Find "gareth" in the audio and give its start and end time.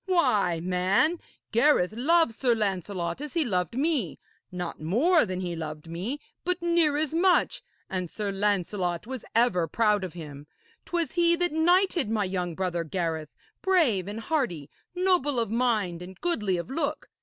1.51-1.93, 12.83-13.35